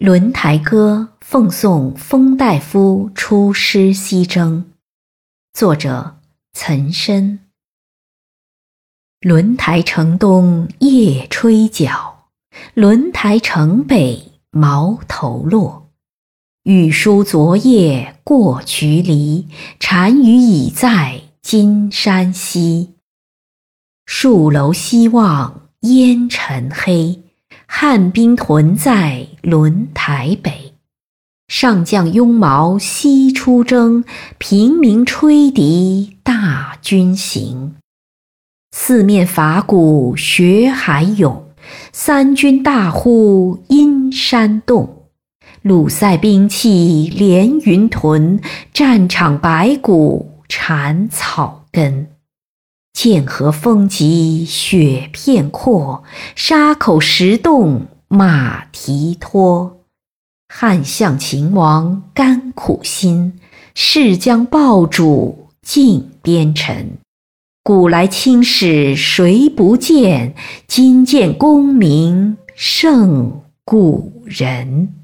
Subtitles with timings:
[0.00, 4.72] 轮台歌奉送封大夫出师西征，
[5.52, 6.16] 作者
[6.54, 7.40] 岑参。
[9.20, 12.30] 轮台城东夜吹角，
[12.72, 15.90] 轮台城北毛头落。
[16.62, 19.48] 欲书昨夜过渠离，
[19.78, 22.94] 单于已在金山西。
[24.06, 27.22] 戍楼西望烟尘黑。
[27.72, 30.74] 汉兵屯在轮台北，
[31.48, 34.04] 上将拥矛西出征，
[34.38, 37.74] 平民吹笛大军行。
[38.72, 41.44] 四面伐鼓血海涌，
[41.92, 45.08] 三军大呼阴山动。
[45.62, 48.40] 鲁塞兵器连云屯，
[48.72, 52.08] 战场白骨缠草根。
[52.92, 56.02] 剑河风急雪片阔，
[56.34, 59.84] 沙口石洞马蹄脱。
[60.48, 63.38] 汉相秦王甘苦心，
[63.72, 66.98] 誓将报主尽边尘。
[67.62, 70.34] 古来青史谁不见？
[70.66, 74.99] 今见功名胜古人。